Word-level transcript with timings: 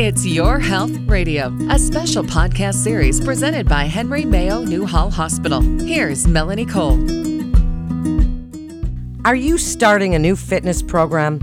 It's 0.00 0.24
Your 0.24 0.60
Health 0.60 0.96
Radio, 1.08 1.52
a 1.70 1.76
special 1.76 2.22
podcast 2.22 2.74
series 2.74 3.20
presented 3.20 3.68
by 3.68 3.82
Henry 3.82 4.24
Mayo 4.24 4.62
Newhall 4.62 5.10
Hospital. 5.10 5.60
Here's 5.60 6.24
Melanie 6.24 6.66
Cole. 6.66 7.00
Are 9.24 9.34
you 9.34 9.58
starting 9.58 10.14
a 10.14 10.18
new 10.20 10.36
fitness 10.36 10.82
program? 10.82 11.40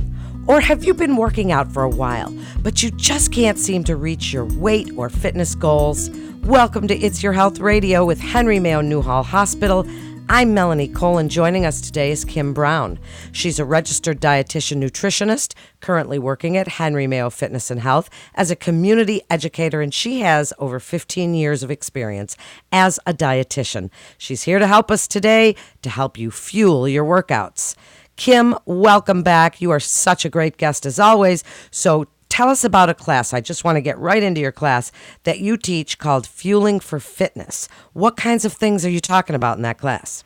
Or 0.47 0.61
have 0.61 0.85
you 0.85 0.93
been 0.93 1.17
working 1.17 1.51
out 1.51 1.69
for 1.69 1.83
a 1.83 1.89
while, 1.89 2.33
but 2.61 2.81
you 2.81 2.91
just 2.91 3.33
can't 3.33 3.59
seem 3.59 3.83
to 3.83 3.97
reach 3.97 4.31
your 4.31 4.45
weight 4.45 4.89
or 4.95 5.09
fitness 5.09 5.53
goals? 5.53 6.09
Welcome 6.43 6.87
to 6.87 6.97
It's 6.97 7.21
Your 7.21 7.33
Health 7.33 7.59
Radio 7.59 8.05
with 8.05 8.21
Henry 8.21 8.61
Mayo 8.61 8.79
Newhall 8.79 9.23
Hospital. 9.23 9.85
I'm 10.27 10.55
Melanie 10.55 10.87
Cole, 10.87 11.19
and 11.19 11.29
joining 11.29 11.67
us 11.67 11.79
today 11.79 12.09
is 12.09 12.25
Kim 12.25 12.51
Brown. 12.51 12.97
She's 13.31 13.59
a 13.59 13.65
registered 13.65 14.19
dietitian 14.19 14.83
nutritionist, 14.83 15.53
currently 15.81 16.17
working 16.17 16.57
at 16.57 16.67
Henry 16.67 17.05
Mayo 17.05 17.29
Fitness 17.29 17.69
and 17.69 17.79
Health 17.79 18.09
as 18.33 18.49
a 18.49 18.55
community 18.55 19.21
educator, 19.29 19.81
and 19.81 19.93
she 19.93 20.21
has 20.21 20.51
over 20.57 20.79
15 20.79 21.35
years 21.35 21.61
of 21.61 21.69
experience 21.69 22.35
as 22.71 22.99
a 23.05 23.13
dietitian. 23.13 23.91
She's 24.17 24.43
here 24.43 24.57
to 24.57 24.65
help 24.65 24.89
us 24.89 25.07
today 25.07 25.55
to 25.83 25.91
help 25.91 26.17
you 26.17 26.31
fuel 26.31 26.87
your 26.87 27.05
workouts. 27.05 27.75
Kim, 28.15 28.55
welcome 28.65 29.21
back. 29.21 29.61
You 29.61 29.69
are 29.69 29.79
such 29.79 30.25
a 30.25 30.29
great 30.29 30.57
guest 30.57 30.87
as 30.87 30.97
always. 30.97 31.43
So 31.69 32.07
tell 32.29 32.49
us 32.49 32.63
about 32.63 32.89
a 32.89 32.93
class. 32.93 33.33
I 33.33 33.41
just 33.41 33.63
want 33.63 33.77
to 33.77 33.81
get 33.81 33.97
right 33.97 34.21
into 34.21 34.41
your 34.41 34.51
class 34.51 34.91
that 35.23 35.39
you 35.39 35.57
teach 35.57 35.97
called 35.97 36.27
Fueling 36.27 36.79
for 36.79 36.99
Fitness. 36.99 37.67
What 37.93 38.17
kinds 38.17 38.45
of 38.45 38.53
things 38.53 38.85
are 38.85 38.89
you 38.89 38.99
talking 38.99 39.35
about 39.35 39.57
in 39.57 39.63
that 39.63 39.77
class? 39.77 40.23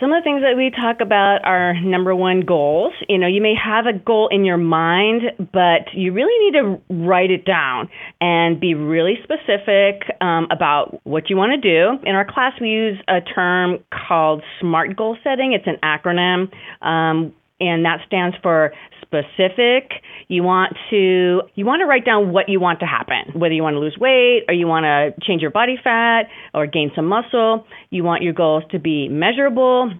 Some 0.00 0.14
of 0.14 0.22
the 0.22 0.24
things 0.24 0.40
that 0.40 0.56
we 0.56 0.70
talk 0.70 1.02
about 1.02 1.44
are 1.44 1.78
number 1.82 2.16
one 2.16 2.40
goals. 2.40 2.94
You 3.06 3.18
know, 3.18 3.26
you 3.26 3.42
may 3.42 3.54
have 3.54 3.84
a 3.84 3.92
goal 3.92 4.28
in 4.28 4.46
your 4.46 4.56
mind, 4.56 5.24
but 5.52 5.92
you 5.92 6.14
really 6.14 6.32
need 6.42 6.58
to 6.58 7.04
write 7.06 7.30
it 7.30 7.44
down 7.44 7.90
and 8.18 8.58
be 8.58 8.72
really 8.72 9.18
specific 9.22 10.04
um, 10.22 10.48
about 10.50 10.98
what 11.04 11.28
you 11.28 11.36
want 11.36 11.52
to 11.52 11.58
do. 11.60 12.02
In 12.08 12.14
our 12.14 12.24
class, 12.24 12.54
we 12.62 12.70
use 12.70 12.98
a 13.08 13.20
term 13.20 13.84
called 14.08 14.42
SMART 14.58 14.96
goal 14.96 15.18
setting. 15.22 15.52
It's 15.52 15.66
an 15.66 15.76
acronym, 15.82 16.50
um, 16.80 17.34
and 17.60 17.84
that 17.84 18.00
stands 18.06 18.34
for 18.42 18.72
specific. 19.10 19.90
You 20.28 20.42
want 20.44 20.76
to 20.90 21.42
you 21.54 21.66
want 21.66 21.80
to 21.80 21.86
write 21.86 22.04
down 22.04 22.32
what 22.32 22.48
you 22.48 22.60
want 22.60 22.80
to 22.80 22.86
happen, 22.86 23.38
whether 23.38 23.52
you 23.52 23.62
want 23.62 23.74
to 23.74 23.80
lose 23.80 23.96
weight 23.98 24.44
or 24.48 24.54
you 24.54 24.66
want 24.66 24.84
to 24.84 25.26
change 25.26 25.42
your 25.42 25.50
body 25.50 25.76
fat 25.82 26.22
or 26.54 26.66
gain 26.66 26.92
some 26.94 27.06
muscle. 27.06 27.66
You 27.90 28.04
want 28.04 28.22
your 28.22 28.32
goals 28.32 28.62
to 28.70 28.78
be 28.78 29.08
measurable. 29.08 29.90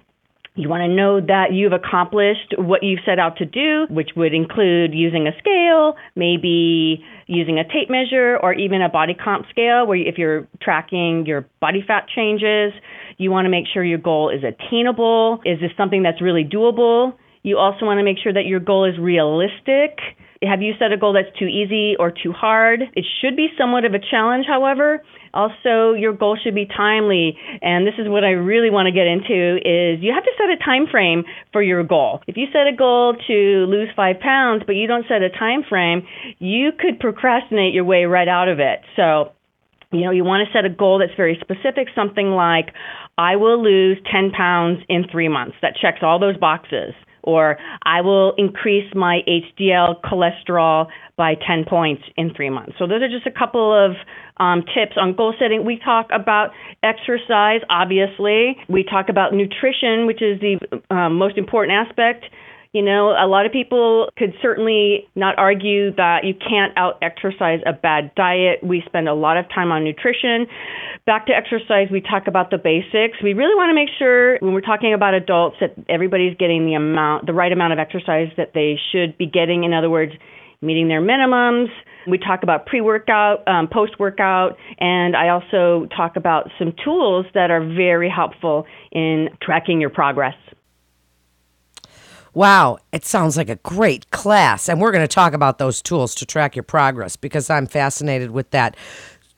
You 0.56 0.68
want 0.68 0.82
to 0.82 0.88
know 0.88 1.20
that 1.20 1.52
you've 1.52 1.72
accomplished 1.72 2.54
what 2.58 2.82
you've 2.82 3.00
set 3.06 3.18
out 3.18 3.36
to 3.38 3.46
do, 3.46 3.86
which 3.88 4.10
would 4.16 4.34
include 4.34 4.92
using 4.92 5.28
a 5.28 5.32
scale, 5.38 5.94
maybe 6.16 7.04
using 7.26 7.58
a 7.58 7.64
tape 7.64 7.88
measure, 7.88 8.36
or 8.36 8.52
even 8.52 8.82
a 8.82 8.88
body 8.88 9.14
comp 9.14 9.46
scale, 9.48 9.86
where 9.86 9.96
if 9.96 10.18
you're 10.18 10.48
tracking 10.60 11.24
your 11.24 11.46
body 11.60 11.84
fat 11.86 12.06
changes, 12.14 12.72
you 13.16 13.30
want 13.30 13.46
to 13.46 13.48
make 13.48 13.66
sure 13.72 13.84
your 13.84 13.98
goal 13.98 14.28
is 14.28 14.42
attainable. 14.42 15.40
Is 15.44 15.60
this 15.60 15.70
something 15.76 16.02
that's 16.02 16.20
really 16.20 16.44
doable? 16.44 17.14
You 17.42 17.56
also 17.56 17.86
want 17.86 17.98
to 17.98 18.04
make 18.04 18.18
sure 18.22 18.32
that 18.32 18.44
your 18.44 18.60
goal 18.60 18.84
is 18.84 18.98
realistic. 18.98 19.98
Have 20.42 20.62
you 20.62 20.72
set 20.78 20.92
a 20.92 20.96
goal 20.96 21.12
that's 21.12 21.34
too 21.38 21.46
easy 21.46 21.96
or 21.98 22.10
too 22.10 22.32
hard? 22.32 22.80
It 22.94 23.04
should 23.20 23.36
be 23.36 23.48
somewhat 23.58 23.84
of 23.84 23.92
a 23.92 23.98
challenge, 23.98 24.46
however. 24.46 25.02
Also, 25.32 25.92
your 25.92 26.12
goal 26.12 26.36
should 26.42 26.54
be 26.54 26.66
timely, 26.66 27.38
and 27.62 27.86
this 27.86 27.94
is 27.98 28.08
what 28.08 28.24
I 28.24 28.30
really 28.30 28.70
want 28.70 28.86
to 28.86 28.92
get 28.92 29.06
into 29.06 29.56
is 29.56 30.02
you 30.02 30.12
have 30.12 30.24
to 30.24 30.32
set 30.36 30.50
a 30.50 30.56
time 30.64 30.86
frame 30.90 31.24
for 31.52 31.62
your 31.62 31.84
goal. 31.84 32.20
If 32.26 32.36
you 32.36 32.46
set 32.52 32.66
a 32.66 32.76
goal 32.76 33.14
to 33.26 33.66
lose 33.68 33.88
5 33.94 34.18
pounds 34.18 34.62
but 34.66 34.76
you 34.76 34.86
don't 34.86 35.06
set 35.08 35.22
a 35.22 35.30
time 35.30 35.62
frame, 35.68 36.06
you 36.38 36.72
could 36.72 36.98
procrastinate 36.98 37.72
your 37.72 37.84
way 37.84 38.04
right 38.04 38.28
out 38.28 38.48
of 38.48 38.60
it. 38.60 38.80
So, 38.96 39.32
you 39.92 40.04
know, 40.04 40.10
you 40.10 40.24
want 40.24 40.46
to 40.46 40.52
set 40.52 40.64
a 40.64 40.70
goal 40.70 40.98
that's 40.98 41.16
very 41.16 41.38
specific, 41.40 41.88
something 41.94 42.30
like 42.30 42.74
I 43.16 43.36
will 43.36 43.62
lose 43.62 43.98
10 44.10 44.32
pounds 44.32 44.80
in 44.88 45.04
3 45.10 45.28
months. 45.28 45.56
That 45.62 45.76
checks 45.80 46.00
all 46.02 46.18
those 46.18 46.36
boxes 46.38 46.94
or 47.22 47.58
I 47.84 48.00
will 48.00 48.34
increase 48.36 48.92
my 48.94 49.20
HDL 49.28 50.00
cholesterol 50.02 50.86
by 51.16 51.34
10 51.46 51.64
points 51.68 52.02
in 52.16 52.32
three 52.34 52.50
months. 52.50 52.72
So, 52.78 52.86
those 52.86 53.02
are 53.02 53.08
just 53.08 53.26
a 53.26 53.38
couple 53.38 53.72
of 53.72 53.92
um, 54.38 54.62
tips 54.62 54.96
on 54.96 55.14
goal 55.14 55.34
setting. 55.38 55.64
We 55.64 55.78
talk 55.84 56.08
about 56.12 56.50
exercise, 56.82 57.60
obviously. 57.68 58.56
We 58.68 58.84
talk 58.84 59.08
about 59.08 59.34
nutrition, 59.34 60.06
which 60.06 60.22
is 60.22 60.40
the 60.40 60.58
um, 60.94 61.16
most 61.16 61.36
important 61.36 61.88
aspect. 61.88 62.24
You 62.72 62.82
know, 62.82 63.10
a 63.10 63.26
lot 63.26 63.46
of 63.46 63.52
people 63.52 64.10
could 64.16 64.32
certainly 64.40 65.08
not 65.16 65.36
argue 65.38 65.92
that 65.96 66.22
you 66.22 66.34
can't 66.34 66.72
out 66.76 66.98
exercise 67.02 67.58
a 67.66 67.72
bad 67.72 68.14
diet. 68.14 68.62
We 68.62 68.84
spend 68.86 69.08
a 69.08 69.14
lot 69.14 69.36
of 69.38 69.46
time 69.52 69.72
on 69.72 69.82
nutrition. 69.82 70.46
Back 71.04 71.26
to 71.26 71.32
exercise, 71.32 71.88
we 71.90 72.00
talk 72.00 72.28
about 72.28 72.50
the 72.50 72.58
basics. 72.58 73.18
We 73.24 73.34
really 73.34 73.56
want 73.56 73.70
to 73.70 73.74
make 73.74 73.88
sure 73.98 74.38
when 74.38 74.52
we're 74.52 74.60
talking 74.60 74.94
about 74.94 75.14
adults 75.14 75.56
that 75.60 75.74
everybody's 75.88 76.36
getting 76.36 76.64
the 76.64 76.74
amount, 76.74 77.26
the 77.26 77.32
right 77.32 77.50
amount 77.50 77.72
of 77.72 77.80
exercise 77.80 78.28
that 78.36 78.52
they 78.54 78.78
should 78.92 79.18
be 79.18 79.26
getting. 79.26 79.64
In 79.64 79.74
other 79.74 79.90
words, 79.90 80.12
meeting 80.62 80.86
their 80.86 81.02
minimums. 81.02 81.68
We 82.06 82.18
talk 82.18 82.44
about 82.44 82.66
pre 82.66 82.80
workout, 82.80 83.48
um, 83.48 83.66
post 83.66 83.98
workout, 83.98 84.56
and 84.78 85.16
I 85.16 85.30
also 85.30 85.88
talk 85.96 86.14
about 86.14 86.50
some 86.56 86.72
tools 86.84 87.26
that 87.34 87.50
are 87.50 87.60
very 87.60 88.08
helpful 88.08 88.66
in 88.92 89.30
tracking 89.42 89.80
your 89.80 89.90
progress. 89.90 90.34
Wow, 92.32 92.78
it 92.92 93.04
sounds 93.04 93.36
like 93.36 93.48
a 93.48 93.56
great 93.56 94.10
class. 94.10 94.68
And 94.68 94.80
we're 94.80 94.92
going 94.92 95.04
to 95.04 95.08
talk 95.08 95.32
about 95.32 95.58
those 95.58 95.82
tools 95.82 96.14
to 96.16 96.26
track 96.26 96.54
your 96.54 96.62
progress 96.62 97.16
because 97.16 97.50
I'm 97.50 97.66
fascinated 97.66 98.30
with 98.30 98.50
that. 98.50 98.76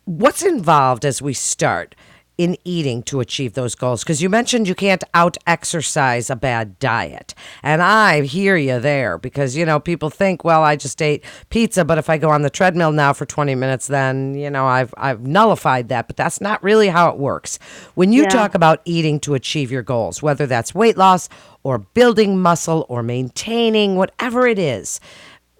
What's 0.05 0.43
involved 0.43 1.05
as 1.05 1.23
we 1.23 1.33
start? 1.33 1.95
In 2.43 2.57
eating 2.65 3.03
to 3.05 3.21
achieve 3.21 3.55
those 3.55 3.75
goals? 3.75 4.03
Because 4.03 4.21
you 4.21 4.29
mentioned 4.29 4.67
you 4.67 4.75
can't 4.75 5.05
out 5.15 5.37
exercise 5.47 6.29
a 6.29 6.37
bad 6.37 6.79
diet. 6.79 7.35
And 7.63 7.81
I 7.81 8.23
hear 8.23 8.57
you 8.57 8.81
there 8.81 9.19
because, 9.19 9.57
you 9.57 9.65
know, 9.65 9.79
people 9.79 10.11
think, 10.11 10.45
well, 10.45 10.63
I 10.63 10.77
just 10.77 11.01
ate 11.01 11.25
pizza, 11.51 11.85
but 11.85 11.99
if 11.99 12.11
I 12.11 12.19
go 12.19 12.31
on 12.31 12.43
the 12.43 12.51
treadmill 12.51 12.93
now 12.93 13.13
for 13.13 13.27
20 13.27 13.55
minutes, 13.55 13.87
then, 13.87 14.35
you 14.35 14.51
know, 14.51 14.67
I've, 14.67 14.93
I've 14.97 15.27
nullified 15.27 15.89
that. 15.91 16.07
But 16.09 16.17
that's 16.17 16.41
not 16.41 16.63
really 16.63 16.89
how 16.89 17.11
it 17.11 17.19
works. 17.19 17.59
When 17.95 18.13
you 18.13 18.23
yeah. 18.23 18.31
talk 18.31 18.55
about 18.55 18.81
eating 18.85 19.21
to 19.21 19.35
achieve 19.35 19.71
your 19.71 19.83
goals, 19.83 20.23
whether 20.23 20.47
that's 20.47 20.75
weight 20.75 20.97
loss 20.97 21.29
or 21.63 21.79
building 21.79 22.41
muscle 22.41 22.87
or 22.89 23.03
maintaining, 23.03 23.97
whatever 23.97 24.47
it 24.47 24.59
is, 24.59 24.99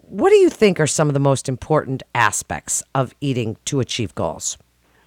what 0.01 0.29
do 0.29 0.35
you 0.35 0.49
think 0.49 0.79
are 0.79 0.87
some 0.87 1.07
of 1.07 1.13
the 1.13 1.19
most 1.19 1.49
important 1.49 2.03
aspects 2.13 2.83
of 2.93 3.15
eating 3.21 3.57
to 3.65 3.79
achieve 3.79 4.13
goals? 4.13 4.57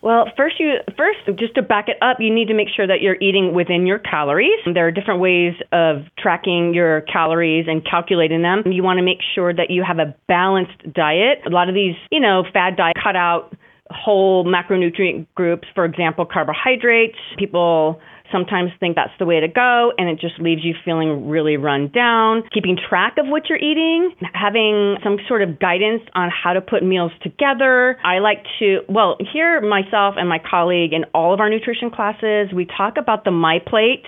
Well, 0.02 0.26
first 0.36 0.60
you 0.60 0.74
first 0.96 1.18
just 1.38 1.54
to 1.56 1.62
back 1.62 1.88
it 1.88 1.96
up, 2.02 2.18
you 2.20 2.32
need 2.32 2.48
to 2.48 2.54
make 2.54 2.68
sure 2.74 2.86
that 2.86 3.00
you're 3.00 3.16
eating 3.20 3.54
within 3.54 3.86
your 3.86 3.98
calories. 3.98 4.58
There 4.72 4.86
are 4.86 4.92
different 4.92 5.20
ways 5.20 5.54
of 5.72 6.02
tracking 6.18 6.74
your 6.74 7.00
calories 7.02 7.66
and 7.68 7.84
calculating 7.84 8.42
them. 8.42 8.62
You 8.66 8.82
want 8.82 8.98
to 8.98 9.02
make 9.02 9.18
sure 9.34 9.52
that 9.52 9.70
you 9.70 9.82
have 9.86 9.98
a 9.98 10.14
balanced 10.28 10.92
diet. 10.92 11.40
A 11.46 11.50
lot 11.50 11.68
of 11.68 11.74
these, 11.74 11.94
you 12.10 12.20
know, 12.20 12.44
fad 12.52 12.76
diet 12.76 12.96
cut 13.02 13.16
out 13.16 13.56
whole 13.90 14.44
macronutrient 14.44 15.26
groups, 15.34 15.68
for 15.74 15.84
example, 15.84 16.24
carbohydrates. 16.24 17.18
People 17.38 18.00
sometimes 18.32 18.70
think 18.80 18.96
that's 18.96 19.12
the 19.18 19.26
way 19.26 19.40
to 19.40 19.48
go, 19.48 19.92
and 19.98 20.08
it 20.08 20.18
just 20.20 20.38
leaves 20.40 20.64
you 20.64 20.74
feeling 20.84 21.28
really 21.28 21.56
run 21.56 21.88
down. 21.88 22.42
Keeping 22.52 22.76
track 22.88 23.16
of 23.18 23.26
what 23.26 23.48
you're 23.48 23.58
eating, 23.58 24.12
having 24.34 24.96
some 25.02 25.18
sort 25.28 25.42
of 25.42 25.58
guidance 25.58 26.02
on 26.14 26.30
how 26.30 26.52
to 26.52 26.60
put 26.60 26.82
meals 26.82 27.12
together. 27.22 27.98
I 28.04 28.18
like 28.18 28.44
to, 28.58 28.80
well, 28.88 29.16
here 29.32 29.60
myself 29.60 30.14
and 30.18 30.28
my 30.28 30.38
colleague 30.38 30.92
in 30.92 31.04
all 31.14 31.34
of 31.34 31.40
our 31.40 31.48
nutrition 31.48 31.90
classes, 31.90 32.48
we 32.54 32.66
talk 32.66 32.94
about 32.98 33.24
the 33.24 33.30
My 33.30 33.58
Plate. 33.64 34.04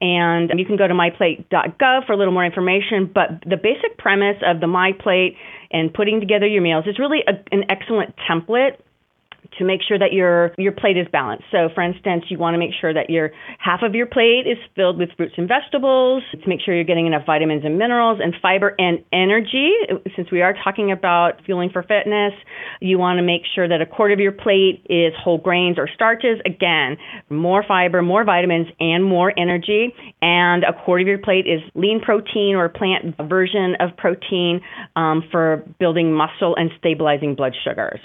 And 0.00 0.52
you 0.56 0.64
can 0.64 0.76
go 0.76 0.86
to 0.86 0.94
myplate.gov 0.94 2.06
for 2.06 2.12
a 2.12 2.16
little 2.16 2.32
more 2.32 2.44
information. 2.44 3.10
But 3.12 3.42
the 3.44 3.56
basic 3.56 3.98
premise 3.98 4.36
of 4.46 4.60
the 4.60 4.68
My 4.68 4.92
Plate 4.92 5.34
and 5.72 5.92
putting 5.92 6.20
together 6.20 6.46
your 6.46 6.62
meals 6.62 6.84
is 6.86 7.00
really 7.00 7.18
a, 7.26 7.32
an 7.52 7.64
excellent 7.68 8.14
template 8.30 8.78
to 9.58 9.64
make 9.64 9.80
sure 9.86 9.98
that 9.98 10.12
your 10.12 10.52
your 10.58 10.72
plate 10.72 10.96
is 10.96 11.06
balanced. 11.10 11.44
So 11.50 11.68
for 11.74 11.82
instance, 11.82 12.24
you 12.28 12.38
want 12.38 12.54
to 12.54 12.58
make 12.58 12.72
sure 12.80 12.92
that 12.92 13.10
your 13.10 13.30
half 13.58 13.80
of 13.82 13.94
your 13.94 14.06
plate 14.06 14.46
is 14.46 14.58
filled 14.76 14.98
with 14.98 15.10
fruits 15.16 15.34
and 15.36 15.48
vegetables 15.48 16.22
to 16.32 16.48
make 16.48 16.60
sure 16.60 16.74
you're 16.74 16.84
getting 16.84 17.06
enough 17.06 17.26
vitamins 17.26 17.64
and 17.64 17.78
minerals 17.78 18.20
and 18.22 18.34
fiber 18.40 18.74
and 18.78 19.04
energy. 19.12 19.72
Since 20.16 20.30
we 20.30 20.42
are 20.42 20.54
talking 20.64 20.92
about 20.92 21.44
fueling 21.44 21.70
for 21.70 21.82
fitness, 21.82 22.32
you 22.80 22.98
want 22.98 23.18
to 23.18 23.22
make 23.22 23.42
sure 23.54 23.68
that 23.68 23.80
a 23.80 23.86
quarter 23.86 24.14
of 24.14 24.20
your 24.20 24.32
plate 24.32 24.84
is 24.88 25.12
whole 25.22 25.38
grains 25.38 25.78
or 25.78 25.88
starches. 25.94 26.38
Again, 26.44 26.96
more 27.30 27.64
fiber, 27.66 28.02
more 28.02 28.24
vitamins 28.24 28.68
and 28.80 29.04
more 29.04 29.32
energy. 29.38 29.94
And 30.20 30.64
a 30.64 30.72
quarter 30.72 31.02
of 31.02 31.08
your 31.08 31.18
plate 31.18 31.46
is 31.46 31.60
lean 31.74 32.00
protein 32.00 32.54
or 32.54 32.68
plant 32.68 33.16
version 33.28 33.76
of 33.80 33.96
protein 33.96 34.60
um, 34.96 35.22
for 35.30 35.64
building 35.78 36.12
muscle 36.12 36.54
and 36.56 36.70
stabilizing 36.78 37.34
blood 37.34 37.54
sugars. 37.64 38.00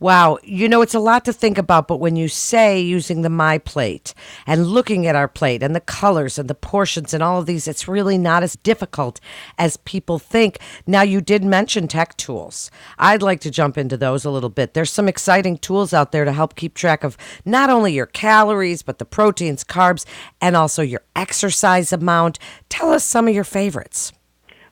Wow, 0.00 0.38
you 0.42 0.68
know, 0.68 0.82
it's 0.82 0.92
a 0.94 0.98
lot 0.98 1.24
to 1.24 1.32
think 1.32 1.56
about, 1.56 1.86
but 1.86 1.98
when 1.98 2.16
you 2.16 2.26
say 2.26 2.80
using 2.80 3.22
the 3.22 3.30
My 3.30 3.58
Plate 3.58 4.12
and 4.44 4.66
looking 4.66 5.06
at 5.06 5.14
our 5.14 5.28
plate 5.28 5.62
and 5.62 5.74
the 5.74 5.80
colors 5.80 6.36
and 6.36 6.50
the 6.50 6.54
portions 6.54 7.14
and 7.14 7.22
all 7.22 7.38
of 7.38 7.46
these, 7.46 7.68
it's 7.68 7.86
really 7.86 8.18
not 8.18 8.42
as 8.42 8.56
difficult 8.56 9.20
as 9.56 9.76
people 9.78 10.18
think. 10.18 10.58
Now, 10.84 11.02
you 11.02 11.20
did 11.20 11.44
mention 11.44 11.86
tech 11.86 12.16
tools. 12.16 12.72
I'd 12.98 13.22
like 13.22 13.40
to 13.42 13.52
jump 13.52 13.78
into 13.78 13.96
those 13.96 14.24
a 14.24 14.30
little 14.30 14.50
bit. 14.50 14.74
There's 14.74 14.90
some 14.90 15.08
exciting 15.08 15.58
tools 15.58 15.94
out 15.94 16.10
there 16.10 16.24
to 16.24 16.32
help 16.32 16.56
keep 16.56 16.74
track 16.74 17.04
of 17.04 17.16
not 17.44 17.70
only 17.70 17.92
your 17.92 18.06
calories, 18.06 18.82
but 18.82 18.98
the 18.98 19.04
proteins, 19.04 19.62
carbs, 19.62 20.04
and 20.40 20.56
also 20.56 20.82
your 20.82 21.02
exercise 21.14 21.92
amount. 21.92 22.40
Tell 22.68 22.90
us 22.90 23.04
some 23.04 23.28
of 23.28 23.34
your 23.34 23.44
favorites. 23.44 24.12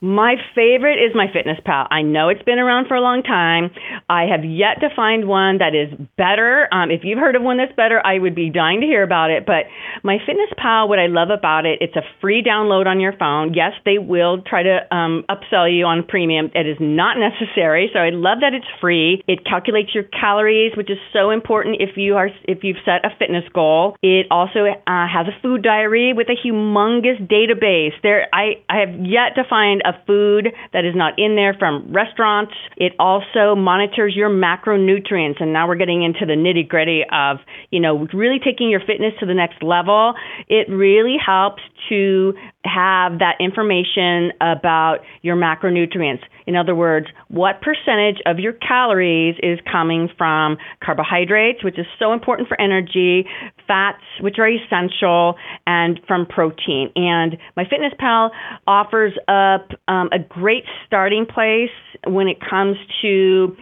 My 0.02 0.34
favorite 0.56 0.98
is 0.98 1.14
MyFitnessPal. 1.14 1.86
I 1.88 2.02
know 2.02 2.28
it's 2.28 2.42
been 2.42 2.58
around 2.58 2.88
for 2.88 2.96
a 2.96 3.00
long 3.00 3.22
time. 3.22 3.70
I 4.10 4.24
have 4.24 4.44
yet 4.44 4.80
to 4.80 4.88
find 4.96 5.28
one 5.28 5.58
that 5.58 5.78
is 5.78 5.94
better. 6.18 6.66
Um, 6.74 6.90
if 6.90 7.02
you've 7.04 7.20
heard 7.20 7.36
of 7.36 7.42
one 7.42 7.58
that's 7.58 7.72
better, 7.76 8.04
I 8.04 8.18
would 8.18 8.34
be 8.34 8.50
dying 8.50 8.80
to 8.80 8.86
hear 8.86 9.04
about 9.04 9.30
it. 9.30 9.46
But 9.46 9.70
MyFitnessPal, 10.02 10.88
what 10.88 10.98
I 10.98 11.06
love 11.06 11.30
about 11.30 11.66
it, 11.66 11.78
it's 11.80 11.94
a 11.94 12.02
free 12.20 12.42
download 12.42 12.86
on 12.86 12.98
your 12.98 13.12
phone. 13.16 13.54
Yes, 13.54 13.74
they 13.84 13.98
will 13.98 14.42
try 14.42 14.64
to 14.64 14.80
um, 14.90 15.24
upsell 15.30 15.70
you 15.70 15.86
on 15.86 16.02
premium. 16.02 16.50
It 16.52 16.66
is 16.66 16.78
not 16.80 17.16
necessary. 17.22 17.88
So 17.92 18.00
I 18.00 18.10
love 18.10 18.38
that 18.40 18.54
it's 18.54 18.66
free. 18.80 19.22
It 19.28 19.46
calculates 19.46 19.94
your 19.94 20.02
calories, 20.10 20.72
which 20.76 20.90
is 20.90 20.98
so 21.12 21.30
important 21.30 21.76
if 21.78 21.96
you 21.96 22.16
are 22.16 22.28
if 22.48 22.64
you've 22.64 22.82
set 22.84 23.06
a 23.06 23.14
fitness 23.20 23.44
goal. 23.54 23.94
It 24.02 24.26
also 24.32 24.66
uh, 24.66 25.06
has 25.06 25.30
a 25.30 25.40
food 25.42 25.62
diary 25.62 26.12
with 26.12 26.26
a 26.26 26.34
humongous 26.34 27.22
database. 27.30 27.94
There, 28.02 28.26
I 28.34 28.58
I 28.68 28.80
have 28.80 28.98
yet 29.06 29.36
to 29.36 29.44
find 29.48 29.80
a 29.84 29.91
food 30.06 30.48
that 30.72 30.84
is 30.84 30.94
not 30.94 31.18
in 31.18 31.36
there 31.36 31.54
from 31.58 31.92
restaurants. 31.92 32.52
It 32.76 32.92
also 32.98 33.54
monitors 33.54 34.14
your 34.16 34.30
macronutrients. 34.30 35.40
And 35.40 35.52
now 35.52 35.68
we're 35.68 35.76
getting 35.76 36.02
into 36.02 36.26
the 36.26 36.34
nitty 36.34 36.68
gritty 36.68 37.02
of, 37.10 37.38
you 37.70 37.80
know, 37.80 38.06
really 38.12 38.38
taking 38.42 38.70
your 38.70 38.80
fitness 38.80 39.12
to 39.20 39.26
the 39.26 39.34
next 39.34 39.62
level. 39.62 40.14
It 40.48 40.68
really 40.70 41.16
helps 41.24 41.62
to 41.88 42.34
have 42.64 43.18
that 43.18 43.36
information 43.40 44.32
about 44.40 44.98
your 45.22 45.36
macronutrients. 45.36 46.22
In 46.46 46.56
other 46.56 46.74
words, 46.74 47.06
what 47.28 47.60
percentage 47.60 48.20
of 48.26 48.38
your 48.38 48.52
calories 48.52 49.36
is 49.42 49.58
coming 49.70 50.08
from 50.16 50.58
carbohydrates, 50.82 51.64
which 51.64 51.78
is 51.78 51.86
so 51.98 52.12
important 52.12 52.48
for 52.48 52.60
energy, 52.60 53.26
fats, 53.72 54.02
which 54.20 54.36
are 54.38 54.48
essential, 54.48 55.36
and 55.66 55.98
from 56.06 56.26
protein. 56.26 56.92
And 56.94 57.38
MyFitnessPal 57.56 58.30
offers 58.66 59.14
up 59.28 59.70
um, 59.88 60.10
a 60.12 60.18
great 60.18 60.64
starting 60.86 61.24
place 61.24 61.70
when 62.06 62.28
it 62.28 62.36
comes 62.38 62.76
to 63.00 63.56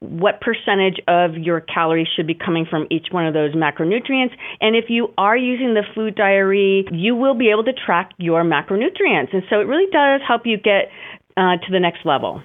what 0.00 0.42
percentage 0.42 1.00
of 1.08 1.38
your 1.38 1.62
calories 1.62 2.08
should 2.14 2.26
be 2.26 2.34
coming 2.34 2.66
from 2.68 2.86
each 2.90 3.06
one 3.10 3.26
of 3.26 3.32
those 3.32 3.54
macronutrients. 3.54 4.32
And 4.60 4.76
if 4.76 4.90
you 4.90 5.14
are 5.16 5.36
using 5.36 5.72
the 5.72 5.82
food 5.94 6.14
diary, 6.14 6.86
you 6.92 7.16
will 7.16 7.34
be 7.34 7.48
able 7.50 7.64
to 7.64 7.72
track 7.72 8.10
your 8.18 8.44
macronutrients. 8.44 9.32
And 9.32 9.44
so 9.48 9.60
it 9.60 9.66
really 9.66 9.90
does 9.90 10.20
help 10.28 10.42
you 10.44 10.58
get 10.58 10.90
uh, 11.38 11.56
to 11.56 11.72
the 11.72 11.80
next 11.80 12.04
level. 12.04 12.42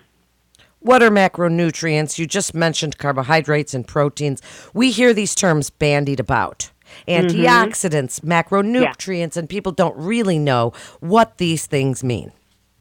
What 0.80 1.04
are 1.04 1.10
macronutrients? 1.10 2.18
You 2.18 2.26
just 2.26 2.54
mentioned 2.54 2.98
carbohydrates 2.98 3.74
and 3.74 3.86
proteins. 3.86 4.42
We 4.74 4.92
hear 4.92 5.14
these 5.14 5.36
terms 5.36 5.70
bandied 5.70 6.22
about. 6.22 6.72
Antioxidants, 7.08 8.20
mm-hmm. 8.20 8.32
macronutrients, 8.32 9.36
yeah. 9.36 9.40
and 9.40 9.50
people 9.50 9.72
don't 9.72 9.98
really 9.98 10.40
know 10.40 10.74
what 11.00 11.38
these 11.38 11.66
things 11.66 12.04
mean. 12.04 12.32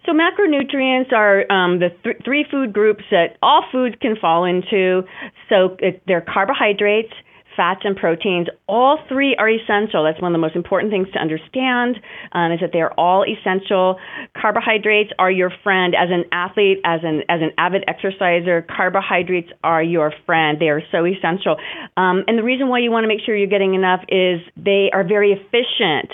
So 0.06 0.12
macronutrients 0.14 1.12
are 1.12 1.50
um, 1.52 1.81
the 1.81 1.90
th- 2.02 2.16
three 2.25 2.46
food 2.50 2.72
groups 2.72 3.05
that 3.10 3.37
all 3.43 3.62
foods 3.70 3.94
can 4.00 4.16
fall 4.16 4.44
into. 4.44 5.02
So 5.50 5.76
it, 5.81 6.02
they're 6.06 6.22
carbohydrates, 6.22 7.12
fats 7.58 7.81
and 7.82 7.96
proteins, 7.96 8.46
all 8.69 8.99
three 9.08 9.34
are 9.37 9.50
essential. 9.50 10.05
That's 10.05 10.22
one 10.22 10.31
of 10.31 10.34
the 10.34 10.40
most 10.40 10.55
important 10.55 10.93
things 10.93 11.08
to 11.12 11.19
understand 11.19 11.99
um, 12.31 12.52
is 12.52 12.60
that 12.60 12.70
they're 12.72 12.94
all 12.94 13.25
essential. 13.26 13.99
Carbohydrates 14.40 15.10
are 15.19 15.31
your 15.31 15.50
friend 15.64 15.94
as 15.99 16.08
an 16.10 16.25
athlete, 16.31 16.78
as 16.84 17.00
an 17.02 17.22
as 17.28 17.40
an 17.43 17.50
avid 17.58 17.82
exerciser. 17.88 18.62
Carbohydrates 18.62 19.50
are 19.64 19.82
your 19.82 20.14
friend. 20.25 20.58
They 20.60 20.69
are 20.69 20.82
so 20.93 21.05
essential. 21.05 21.56
Um, 21.96 22.22
and 22.28 22.38
the 22.38 22.44
reason 22.44 22.69
why 22.69 22.78
you 22.78 22.93
want 22.93 23.02
to 23.02 23.08
make 23.08 23.20
sure 23.26 23.37
you're 23.37 23.49
getting 23.49 23.75
enough 23.75 24.02
is 24.08 24.38
they 24.56 24.90
are 24.94 25.02
very 25.02 25.32
efficient. 25.32 26.12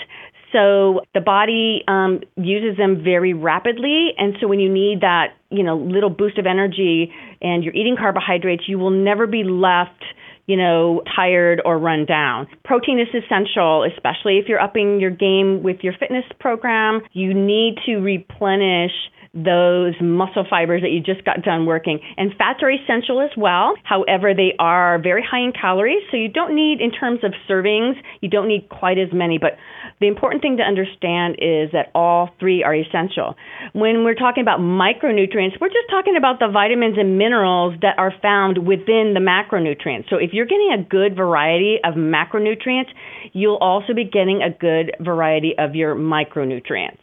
So 0.51 1.01
the 1.13 1.21
body 1.21 1.83
um, 1.87 2.21
uses 2.37 2.77
them 2.77 3.03
very 3.03 3.33
rapidly, 3.33 4.13
and 4.17 4.35
so 4.39 4.47
when 4.47 4.61
you 4.61 4.71
need 4.71 5.01
that, 5.01 5.35
you 5.49 5.63
know, 5.63 5.75
little 5.77 6.09
boost 6.09 6.37
of 6.37 6.45
energy, 6.45 7.11
and 7.41 7.61
you're 7.61 7.73
eating 7.73 7.97
carbohydrates, 7.99 8.63
you 8.65 8.79
will 8.79 8.91
never 8.91 9.27
be 9.27 9.43
left 9.43 10.01
you 10.47 10.57
know, 10.57 11.01
tired 11.15 11.61
or 11.65 11.77
run 11.77 12.05
down. 12.05 12.47
Protein 12.63 12.99
is 12.99 13.07
essential, 13.13 13.83
especially 13.83 14.37
if 14.37 14.47
you're 14.47 14.61
upping 14.61 14.99
your 14.99 15.11
game 15.11 15.63
with 15.63 15.77
your 15.81 15.93
fitness 15.99 16.25
program. 16.39 17.01
You 17.13 17.33
need 17.33 17.75
to 17.85 17.97
replenish 17.97 18.91
those 19.35 19.93
muscle 19.99 20.45
fibers 20.49 20.81
that 20.81 20.91
you 20.91 21.01
just 21.01 21.25
got 21.25 21.43
done 21.43 21.65
working. 21.65 21.99
And 22.17 22.31
fats 22.37 22.63
are 22.63 22.71
essential 22.71 23.19
as 23.19 23.31
well. 23.35 23.75
However, 23.83 24.33
they 24.33 24.55
are 24.57 24.97
very 24.97 25.21
high 25.21 25.43
in 25.43 25.51
calories, 25.51 26.01
so 26.09 26.17
you 26.17 26.29
don't 26.29 26.55
need, 26.55 26.79
in 26.79 26.91
terms 26.91 27.19
of 27.23 27.33
servings, 27.49 27.95
you 28.21 28.29
don't 28.29 28.47
need 28.47 28.69
quite 28.69 28.97
as 28.97 29.09
many. 29.11 29.37
But 29.37 29.57
the 29.99 30.07
important 30.07 30.41
thing 30.41 30.57
to 30.57 30.63
understand 30.63 31.35
is 31.39 31.71
that 31.73 31.91
all 31.93 32.29
three 32.39 32.63
are 32.63 32.73
essential. 32.73 33.35
When 33.73 34.05
we're 34.05 34.15
talking 34.15 34.41
about 34.41 34.59
micronutrients, 34.59 35.59
we're 35.59 35.67
just 35.67 35.89
talking 35.91 36.15
about 36.17 36.39
the 36.39 36.47
vitamins 36.47 36.97
and 36.97 37.17
minerals 37.17 37.75
that 37.81 37.99
are 37.99 38.13
found 38.21 38.65
within 38.65 39.13
the 39.13 39.19
macronutrients. 39.19 40.09
So 40.09 40.15
if 40.15 40.31
you're 40.31 40.45
getting 40.45 40.71
a 40.79 40.81
good 40.81 41.15
variety 41.15 41.77
of 41.83 41.95
macronutrients, 41.95 42.89
you'll 43.33 43.57
also 43.57 43.93
be 43.93 44.05
getting 44.05 44.41
a 44.41 44.49
good 44.49 44.95
variety 44.99 45.55
of 45.57 45.75
your 45.75 45.95
micronutrients. 45.95 46.99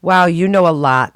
Wow, 0.00 0.26
you 0.26 0.48
know 0.48 0.66
a 0.66 0.72
lot. 0.72 1.14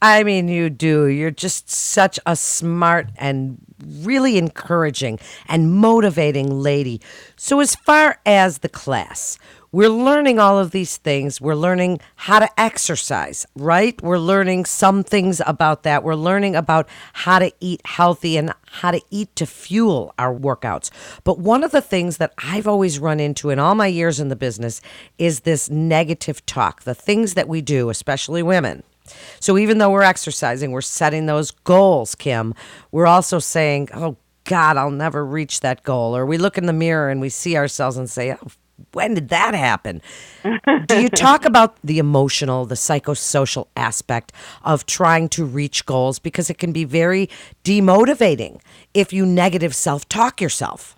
I 0.00 0.22
mean, 0.22 0.46
you 0.48 0.70
do. 0.70 1.06
You're 1.06 1.32
just 1.32 1.68
such 1.68 2.20
a 2.24 2.36
smart 2.36 3.08
and 3.16 3.58
really 3.84 4.38
encouraging 4.38 5.18
and 5.48 5.74
motivating 5.74 6.60
lady. 6.60 7.00
So, 7.36 7.58
as 7.58 7.74
far 7.74 8.20
as 8.24 8.58
the 8.58 8.68
class, 8.68 9.38
we're 9.72 9.90
learning 9.90 10.38
all 10.38 10.58
of 10.58 10.70
these 10.70 10.96
things. 10.96 11.40
We're 11.40 11.56
learning 11.56 12.00
how 12.14 12.38
to 12.38 12.60
exercise, 12.60 13.44
right? 13.56 14.00
We're 14.00 14.18
learning 14.18 14.64
some 14.66 15.02
things 15.02 15.42
about 15.44 15.82
that. 15.82 16.04
We're 16.04 16.14
learning 16.14 16.54
about 16.54 16.88
how 17.12 17.40
to 17.40 17.52
eat 17.60 17.82
healthy 17.84 18.36
and 18.36 18.54
how 18.66 18.92
to 18.92 19.02
eat 19.10 19.34
to 19.36 19.46
fuel 19.46 20.14
our 20.16 20.32
workouts. 20.34 20.90
But 21.24 21.38
one 21.40 21.64
of 21.64 21.72
the 21.72 21.82
things 21.82 22.16
that 22.16 22.32
I've 22.38 22.68
always 22.68 22.98
run 22.98 23.20
into 23.20 23.50
in 23.50 23.58
all 23.58 23.74
my 23.74 23.88
years 23.88 24.20
in 24.20 24.28
the 24.28 24.36
business 24.36 24.80
is 25.18 25.40
this 25.40 25.68
negative 25.68 26.46
talk, 26.46 26.84
the 26.84 26.94
things 26.94 27.34
that 27.34 27.48
we 27.48 27.60
do, 27.60 27.90
especially 27.90 28.42
women 28.42 28.84
so 29.40 29.58
even 29.58 29.78
though 29.78 29.90
we're 29.90 30.02
exercising, 30.02 30.70
we're 30.70 30.80
setting 30.80 31.26
those 31.26 31.50
goals, 31.50 32.14
Kim. 32.14 32.54
We're 32.92 33.06
also 33.06 33.38
saying, 33.38 33.88
oh, 33.94 34.16
God, 34.44 34.76
I'll 34.76 34.90
never 34.90 35.24
reach 35.24 35.60
that 35.60 35.82
goal. 35.82 36.16
Or 36.16 36.24
we 36.24 36.38
look 36.38 36.56
in 36.56 36.66
the 36.66 36.72
mirror 36.72 37.10
and 37.10 37.20
we 37.20 37.28
see 37.28 37.56
ourselves 37.56 37.96
and 37.96 38.08
say, 38.08 38.32
oh, 38.32 38.48
when 38.92 39.14
did 39.14 39.28
that 39.28 39.54
happen? 39.54 40.00
Do 40.86 41.00
you 41.00 41.08
talk 41.08 41.44
about 41.44 41.76
the 41.82 41.98
emotional, 41.98 42.64
the 42.64 42.74
psychosocial 42.74 43.68
aspect 43.76 44.32
of 44.62 44.86
trying 44.86 45.28
to 45.30 45.44
reach 45.44 45.84
goals? 45.84 46.18
Because 46.18 46.48
it 46.48 46.58
can 46.58 46.72
be 46.72 46.84
very 46.84 47.28
demotivating 47.64 48.60
if 48.94 49.12
you 49.12 49.26
negative 49.26 49.74
self 49.74 50.08
talk 50.08 50.40
yourself. 50.40 50.97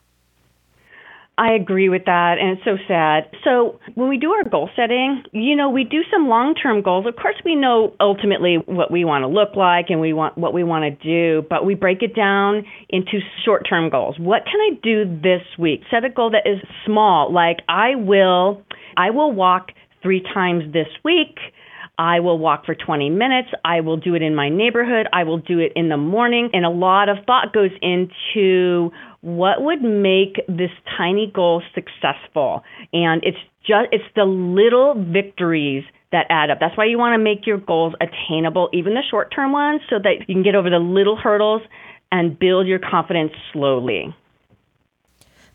I 1.41 1.55
agree 1.55 1.89
with 1.89 2.05
that, 2.05 2.37
and 2.39 2.51
it's 2.59 2.65
so 2.67 2.77
sad. 2.87 3.31
So, 3.45 3.81
when 3.95 4.11
we 4.11 4.19
do 4.19 4.31
our 4.33 4.45
goal 4.45 4.69
setting, 4.77 5.23
you 5.33 5.57
know, 5.57 5.71
we 5.71 5.85
do 5.85 6.03
some 6.13 6.29
long 6.29 6.55
term 6.55 6.83
goals. 6.83 7.07
Of 7.07 7.17
course, 7.17 7.37
we 7.47 7.55
know 7.55 7.95
ultimately 7.99 8.59
what 8.67 8.91
we 8.91 9.07
want 9.07 9.23
to 9.23 9.27
look 9.27 9.57
like 9.57 9.87
and 9.89 10.03
we 10.03 10.13
want 10.13 10.37
what 10.37 10.53
we 10.53 10.63
want 10.65 10.85
to 10.85 11.03
do, 11.03 11.47
but 11.49 11.65
we 11.65 11.75
break 11.75 12.03
it 12.03 12.15
down 12.15 12.67
into 12.91 13.21
short 13.43 13.67
term 13.67 13.89
goals. 13.89 14.17
What 14.19 14.43
can 14.45 14.61
I 14.61 14.79
do 14.83 15.07
this 15.07 15.41
week? 15.59 15.81
Set 15.91 16.05
a 16.05 16.11
goal 16.11 16.31
that 16.33 16.47
is 16.47 16.59
small, 16.85 17.33
like 17.33 17.61
I 17.71 17.95
will, 17.95 18.61
I 18.99 19.09
will 19.09 19.33
walk 19.33 19.69
three 20.03 20.21
times 20.35 20.71
this 20.75 20.89
week. 21.03 21.39
I 22.01 22.21
will 22.21 22.39
walk 22.39 22.65
for 22.65 22.75
20 22.75 23.11
minutes. 23.11 23.51
I 23.63 23.83
will 23.83 23.99
do 23.99 24.15
it 24.15 24.23
in 24.23 24.35
my 24.35 24.49
neighborhood. 24.49 25.07
I 25.13 25.25
will 25.25 25.37
do 25.37 25.59
it 25.59 25.73
in 25.77 25.91
the 25.91 25.99
morning. 25.99 26.49
And 26.55 26.65
a 26.65 26.71
lot 26.71 27.11
of 27.11 27.19
thought 27.27 27.53
goes 27.53 27.73
into 27.83 28.91
what 29.21 29.61
would 29.61 29.83
make 29.83 30.37
this 30.49 30.71
tiny 30.97 31.31
goal 31.33 31.63
successful? 31.75 32.65
And 32.95 33.23
it's 33.23 33.37
just 33.67 33.89
it's 33.93 34.05
the 34.17 34.25
little 34.25 34.95
victories 34.97 35.85
that 36.11 36.25
add 36.31 36.49
up. 36.49 36.57
That's 36.59 36.75
why 36.75 36.87
you 36.87 36.97
want 36.97 37.13
to 37.21 37.23
make 37.23 37.47
your 37.47 37.59
goals 37.59 37.93
attainable, 38.01 38.71
even 38.73 38.95
the 38.95 39.03
short-term 39.11 39.53
ones, 39.53 39.83
so 39.91 39.97
that 40.03 40.21
you 40.27 40.35
can 40.35 40.43
get 40.43 40.55
over 40.55 40.71
the 40.71 40.79
little 40.79 41.17
hurdles 41.17 41.61
and 42.11 42.39
build 42.39 42.67
your 42.67 42.79
confidence 42.79 43.33
slowly. 43.53 44.17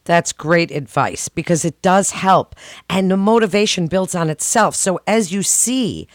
That's 0.06 0.32
great 0.34 0.72
advice 0.72 1.30
because 1.30 1.66
it 1.66 1.82
does 1.82 2.12
help 2.12 2.56
and 2.90 3.12
the 3.12 3.18
motivation 3.18 3.88
builds 3.88 4.16
on 4.16 4.30
itself. 4.30 4.76
So 4.76 5.00
as 5.06 5.34
you 5.34 5.44
see 5.44 6.08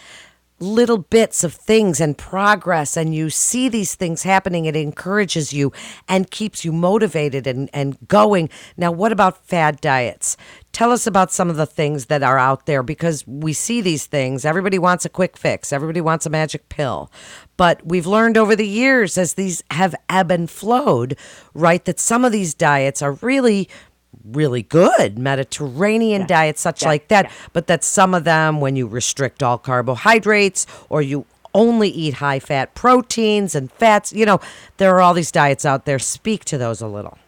little 0.61 0.99
bits 0.99 1.43
of 1.43 1.55
things 1.55 2.01
and 2.01 2.17
progress 2.19 2.97
and 2.97 3.15
you 3.15 3.31
see 3.31 3.69
these 3.69 3.95
things 3.95 4.25
happening 4.25 4.67
it 4.67 4.77
encourages 4.77 5.55
you 5.55 5.73
and 6.07 6.31
keeps 6.31 6.67
you 6.67 6.71
motivated 6.71 7.47
and, 7.47 7.71
and 7.73 7.97
going 8.09 8.49
now 8.77 8.93
what 8.93 9.11
about 9.11 9.43
fad 9.47 9.81
diets 9.81 10.37
tell 10.73 10.93
us 10.93 11.07
about 11.07 11.33
some 11.33 11.51
of 11.51 11.57
the 11.57 11.67
things 11.67 12.07
that 12.07 12.23
are 12.23 12.39
out 12.39 12.67
there 12.67 12.83
because 12.83 13.27
we 13.27 13.53
see 13.53 13.81
these 13.81 14.07
things 14.07 14.45
everybody 14.45 14.79
wants 14.79 15.05
a 15.05 15.09
quick 15.09 15.37
fix 15.37 15.73
everybody 15.73 16.01
wants 16.01 16.27
a 16.27 16.31
magic 16.31 16.69
pill 16.69 17.11
but 17.57 17.85
we've 17.85 18.07
learned 18.07 18.37
over 18.37 18.55
the 18.55 18.67
years 18.67 19.19
as 19.19 19.35
these 19.35 19.63
have 19.71 19.95
ebb 20.09 20.31
and 20.31 20.51
flowed 20.51 21.17
right 21.55 21.85
that 21.85 22.01
some 22.01 22.25
of 22.25 22.33
these 22.33 22.55
diets 22.55 23.03
are 23.03 23.13
really 23.13 23.69
really 24.25 24.63
good 24.63 25.19
Mediterranean 25.19 26.23
yeah. 26.23 26.27
diets, 26.27 26.61
such 26.61 26.83
yeah. 26.83 26.89
like 26.89 27.09
that. 27.09 27.27
Yeah. 27.27 27.33
But 27.53 27.67
that 27.69 27.85
some 27.85 28.15
of 28.15 28.25
them, 28.25 28.61
when 28.61 28.77
you 28.77 28.87
restrict 28.87 29.43
all 29.43 29.59
carbohydrates 29.59 30.67
or 30.89 31.03
you 31.03 31.27
only 31.55 31.89
eat 31.89 32.15
high 32.15 32.39
fat 32.39 32.75
proteins 32.75 33.55
and 33.55 33.71
fats, 33.73 34.13
you 34.13 34.27
know, 34.27 34.41
there 34.77 34.95
are 34.95 35.01
all 35.01 35.15
these 35.15 35.33
diets 35.33 35.65
out 35.65 35.85
there. 35.85 35.99
Speak 35.99 36.45
to 36.47 36.59
those 36.59 36.81
a 36.81 36.87
little. 36.87 37.19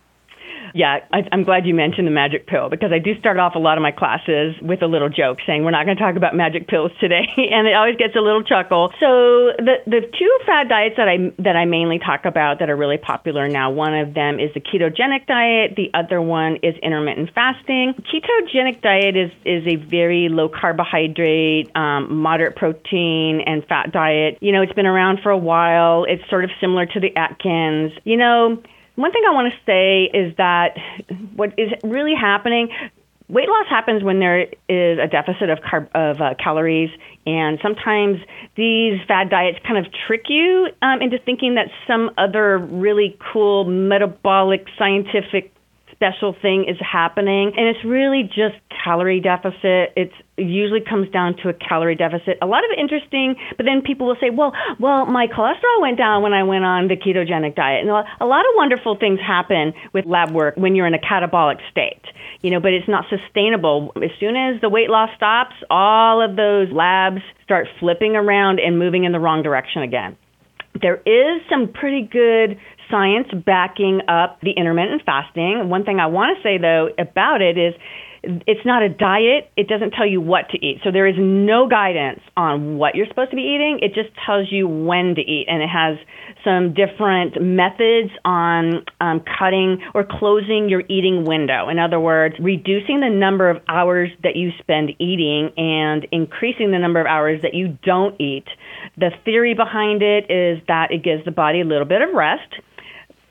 Yeah, 0.74 1.00
I, 1.12 1.28
I'm 1.30 1.44
glad 1.44 1.66
you 1.66 1.74
mentioned 1.74 2.06
the 2.06 2.12
magic 2.12 2.46
pill 2.46 2.68
because 2.70 2.92
I 2.92 2.98
do 2.98 3.18
start 3.18 3.38
off 3.38 3.54
a 3.54 3.58
lot 3.58 3.76
of 3.76 3.82
my 3.82 3.92
classes 3.92 4.54
with 4.62 4.82
a 4.82 4.86
little 4.86 5.08
joke 5.08 5.38
saying 5.46 5.64
we're 5.64 5.70
not 5.70 5.84
going 5.84 5.96
to 5.96 6.02
talk 6.02 6.16
about 6.16 6.34
magic 6.34 6.68
pills 6.68 6.92
today, 7.00 7.28
and 7.36 7.66
it 7.66 7.74
always 7.74 7.96
gets 7.96 8.16
a 8.16 8.20
little 8.20 8.42
chuckle. 8.42 8.92
So 9.00 9.52
the 9.58 9.76
the 9.86 10.00
two 10.00 10.38
fad 10.46 10.68
diets 10.68 10.96
that 10.96 11.08
I 11.08 11.32
that 11.42 11.56
I 11.56 11.64
mainly 11.66 11.98
talk 11.98 12.24
about 12.24 12.60
that 12.60 12.70
are 12.70 12.76
really 12.76 12.98
popular 12.98 13.48
now, 13.48 13.70
one 13.70 13.94
of 13.94 14.14
them 14.14 14.40
is 14.40 14.50
the 14.54 14.60
ketogenic 14.60 15.26
diet, 15.26 15.74
the 15.76 15.90
other 15.94 16.20
one 16.20 16.56
is 16.62 16.74
intermittent 16.82 17.30
fasting. 17.34 17.94
Ketogenic 18.08 18.80
diet 18.80 19.16
is 19.16 19.30
is 19.44 19.66
a 19.66 19.76
very 19.76 20.28
low 20.28 20.48
carbohydrate, 20.48 21.74
um, 21.76 22.16
moderate 22.16 22.56
protein 22.56 23.42
and 23.44 23.64
fat 23.66 23.92
diet. 23.92 24.38
You 24.40 24.52
know, 24.52 24.62
it's 24.62 24.72
been 24.72 24.86
around 24.86 25.20
for 25.22 25.30
a 25.30 25.38
while. 25.38 26.04
It's 26.04 26.22
sort 26.30 26.44
of 26.44 26.50
similar 26.60 26.86
to 26.86 27.00
the 27.00 27.14
Atkins. 27.16 27.92
You 28.04 28.16
know, 28.16 28.62
one 28.94 29.12
thing 29.12 29.22
I 29.26 29.32
want 29.32 29.52
to 29.52 29.58
say 29.64 30.04
is 30.04 30.36
that 30.36 30.76
what 31.34 31.58
is 31.58 31.70
really 31.82 32.14
happening 32.14 32.68
weight 33.28 33.48
loss 33.48 33.66
happens 33.68 34.02
when 34.02 34.18
there 34.18 34.42
is 34.68 34.98
a 34.98 35.08
deficit 35.08 35.48
of 35.48 35.58
carb 35.60 35.88
of 35.94 36.20
uh, 36.20 36.34
calories 36.42 36.90
and 37.26 37.58
sometimes 37.62 38.18
these 38.56 39.00
fad 39.08 39.30
diets 39.30 39.58
kind 39.66 39.84
of 39.84 39.92
trick 40.06 40.24
you 40.28 40.68
um, 40.82 41.00
into 41.00 41.18
thinking 41.18 41.54
that 41.54 41.68
some 41.86 42.10
other 42.18 42.58
really 42.58 43.16
cool 43.32 43.64
metabolic 43.64 44.66
scientific 44.78 45.52
special 45.92 46.34
thing 46.42 46.64
is 46.68 46.76
happening. 46.80 47.52
And 47.56 47.68
it's 47.68 47.84
really 47.84 48.24
just 48.24 48.56
calorie 48.82 49.20
deficit. 49.20 49.92
It 49.96 50.10
usually 50.36 50.80
comes 50.80 51.10
down 51.10 51.36
to 51.42 51.48
a 51.48 51.54
calorie 51.54 51.94
deficit. 51.94 52.38
A 52.42 52.46
lot 52.46 52.64
of 52.64 52.70
interesting 52.78 53.36
but 53.56 53.66
then 53.66 53.82
people 53.82 54.06
will 54.06 54.16
say 54.20 54.30
well 54.30 54.52
well 54.80 55.06
my 55.06 55.26
cholesterol 55.26 55.80
went 55.80 55.98
down 55.98 56.22
when 56.22 56.32
i 56.32 56.42
went 56.42 56.64
on 56.64 56.88
the 56.88 56.96
ketogenic 56.96 57.54
diet. 57.54 57.80
And 57.80 57.90
a 57.90 58.26
lot 58.26 58.40
of 58.40 58.52
wonderful 58.56 58.96
things 58.98 59.20
happen 59.20 59.72
with 59.92 60.06
lab 60.06 60.32
work 60.32 60.56
when 60.56 60.74
you're 60.74 60.86
in 60.86 60.94
a 60.94 60.98
catabolic 60.98 61.58
state 61.70 62.02
you 62.42 62.50
know 62.50 62.60
but 62.60 62.72
it's 62.72 62.88
not 62.88 63.04
sustainable. 63.08 63.92
As 63.96 64.10
soon 64.18 64.36
as 64.36 64.60
the 64.60 64.68
weight 64.68 64.90
loss 64.90 65.10
stops 65.16 65.54
all 65.70 66.22
of 66.22 66.36
those 66.36 66.70
labs 66.72 67.22
start 67.44 67.68
flipping 67.78 68.16
around 68.16 68.58
and 68.60 68.78
moving 68.78 69.04
in 69.04 69.12
the 69.12 69.20
wrong 69.20 69.42
direction 69.42 69.82
again. 69.82 70.16
There 70.80 71.02
is 71.04 71.42
some 71.50 71.68
pretty 71.72 72.08
good 72.10 72.58
science 72.90 73.28
backing 73.44 74.02
up 74.08 74.40
the 74.42 74.52
intermittent 74.52 75.02
fasting. 75.04 75.68
One 75.68 75.84
thing 75.84 76.00
I 76.00 76.06
want 76.06 76.36
to 76.36 76.42
say, 76.42 76.58
though, 76.58 76.88
about 76.98 77.40
it 77.42 77.58
is 77.58 77.74
it's 78.22 78.64
not 78.64 78.82
a 78.82 78.88
diet. 78.88 79.50
It 79.56 79.66
doesn't 79.66 79.92
tell 79.92 80.06
you 80.06 80.20
what 80.20 80.48
to 80.50 80.58
eat. 80.64 80.78
So 80.84 80.92
there 80.92 81.08
is 81.08 81.16
no 81.18 81.68
guidance 81.68 82.20
on 82.36 82.78
what 82.78 82.94
you're 82.94 83.06
supposed 83.08 83.30
to 83.30 83.36
be 83.36 83.42
eating. 83.42 83.80
It 83.82 83.94
just 83.94 84.10
tells 84.24 84.50
you 84.50 84.68
when 84.68 85.16
to 85.16 85.20
eat. 85.20 85.46
And 85.48 85.60
it 85.60 85.68
has 85.68 85.98
some 86.44 86.72
different 86.72 87.42
methods 87.42 88.10
on 88.24 88.84
um, 89.00 89.22
cutting 89.38 89.82
or 89.94 90.04
closing 90.08 90.68
your 90.68 90.82
eating 90.88 91.24
window. 91.24 91.68
In 91.68 91.80
other 91.80 91.98
words, 91.98 92.36
reducing 92.38 93.00
the 93.00 93.10
number 93.10 93.50
of 93.50 93.60
hours 93.68 94.10
that 94.22 94.36
you 94.36 94.50
spend 94.60 94.90
eating 95.00 95.50
and 95.56 96.06
increasing 96.12 96.70
the 96.70 96.78
number 96.78 97.00
of 97.00 97.06
hours 97.06 97.42
that 97.42 97.54
you 97.54 97.76
don't 97.82 98.20
eat. 98.20 98.46
The 98.96 99.10
theory 99.24 99.54
behind 99.54 100.02
it 100.02 100.30
is 100.30 100.62
that 100.68 100.92
it 100.92 101.02
gives 101.02 101.24
the 101.24 101.32
body 101.32 101.60
a 101.60 101.64
little 101.64 101.86
bit 101.86 102.02
of 102.02 102.14
rest 102.14 102.54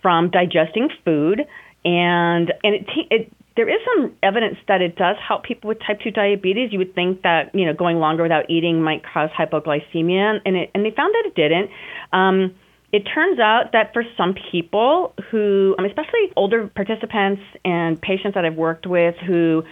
from 0.02 0.32
digesting 0.32 0.90
food, 1.06 1.42
and 1.86 2.52
and 2.64 2.76
it, 2.76 2.86
it 3.10 3.34
there 3.56 3.68
is 3.68 3.80
some 3.94 4.14
evidence 4.24 4.58
that 4.68 4.82
it 4.82 4.96
does 4.96 5.18
help 5.26 5.44
people 5.44 5.68
with 5.68 5.80
type 5.86 6.00
2 6.04 6.12
diabetes. 6.12 6.72
You 6.72 6.80
would 6.80 6.96
think 6.96 7.24
that, 7.24 7.54
you 7.54 7.66
know, 7.66 7.74
going 7.74 7.98
longer 7.98 8.24
without 8.24 8.50
eating 8.50 8.82
might 8.82 9.04
cause 9.04 9.30
hypoglycemia, 9.38 10.40
and, 10.46 10.56
it, 10.56 10.72
and 10.74 10.86
they 10.86 10.92
found 10.92 11.14
that 11.14 11.24
it 11.26 11.36
didn't. 11.36 11.70
Um, 12.14 12.56
it 12.94 13.04
turns 13.14 13.40
out 13.40 13.72
that 13.72 13.94
for 13.94 14.04
some 14.18 14.36
people 14.52 15.14
who, 15.30 15.76
especially 15.80 16.32
older 16.36 16.68
participants 16.68 17.42
and 17.64 18.02
patients 18.02 18.36
that 18.36 18.46
I've 18.46 18.56
worked 18.56 18.86
with 18.86 19.16
who 19.26 19.64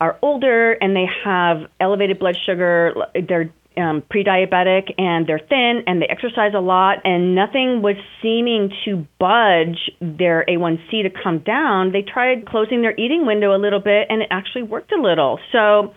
are 0.00 0.16
older 0.22 0.72
and 0.72 0.94
they 0.94 1.06
have 1.24 1.68
elevated 1.80 2.20
blood 2.20 2.36
sugar, 2.46 2.94
they're 3.28 3.52
um, 3.78 4.02
pre-diabetic 4.10 4.92
and 4.98 5.26
they're 5.26 5.40
thin 5.40 5.82
and 5.86 6.02
they 6.02 6.06
exercise 6.06 6.52
a 6.54 6.60
lot 6.60 6.98
and 7.04 7.34
nothing 7.34 7.82
was 7.82 7.96
seeming 8.22 8.70
to 8.84 9.06
budge 9.18 9.90
their 10.00 10.44
A1C 10.48 11.02
to 11.02 11.10
come 11.10 11.38
down, 11.40 11.92
they 11.92 12.02
tried 12.02 12.46
closing 12.46 12.82
their 12.82 12.98
eating 12.98 13.26
window 13.26 13.54
a 13.54 13.60
little 13.60 13.80
bit 13.80 14.06
and 14.10 14.22
it 14.22 14.28
actually 14.30 14.62
worked 14.62 14.92
a 14.92 15.00
little. 15.00 15.38
So, 15.52 15.94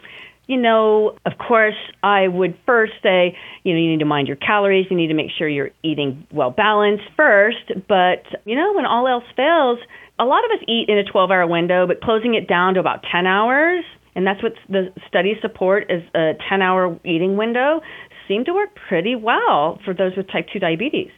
you 0.48 0.58
know, 0.58 1.16
of 1.26 1.34
course, 1.38 1.76
I 2.04 2.28
would 2.28 2.58
first 2.66 2.94
say, 3.02 3.38
you 3.64 3.74
know, 3.74 3.80
you 3.80 3.92
need 3.92 4.00
to 4.00 4.06
mind 4.06 4.28
your 4.28 4.38
calories. 4.38 4.88
You 4.90 4.98
need 4.98 5.08
to 5.08 5.14
make 5.14 5.32
sure 5.38 5.48
you're 5.48 5.72
eating 5.84 6.28
well 6.32 6.52
balanced 6.52 7.06
first. 7.16 7.72
But, 7.88 8.26
you 8.46 8.56
know, 8.56 8.74
when 8.74 8.86
all 8.86 9.08
else 9.08 9.24
fails, 9.36 9.80
a 10.20 10.26
lot 10.26 10.44
of 10.46 10.52
us 10.52 10.66
eat 10.68 10.90
in 10.90 10.98
a 10.98 11.04
12 11.04 11.32
hour 11.32 11.48
window, 11.48 11.88
but 11.88 12.02
closing 12.02 12.36
it 12.36 12.48
down 12.48 12.74
to 12.74 12.80
about 12.80 13.04
10 13.12 13.26
hours 13.26 13.84
and 14.16 14.26
that's 14.26 14.42
what 14.44 14.54
the 14.70 14.94
studies 15.08 15.38
support 15.42 15.90
is 15.90 16.04
a 16.16 16.34
10 16.50 16.62
hour 16.62 17.00
eating 17.06 17.38
window 17.38 17.82
seemed 18.28 18.46
to 18.46 18.54
work 18.54 18.70
pretty 18.88 19.16
well 19.16 19.80
for 19.84 19.94
those 19.94 20.16
with 20.16 20.28
type 20.32 20.48
2 20.52 20.60
diabetes. 20.60 21.12